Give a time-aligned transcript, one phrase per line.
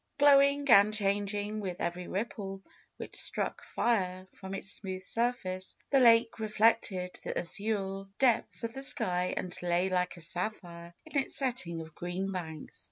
[0.17, 2.63] Glowing and chang ing with every ripple
[2.97, 8.81] which struck fire from its smooth surface, the lake reflected the azure depths of the
[8.81, 12.79] sky and lay like a sapphire in its setting of green banks.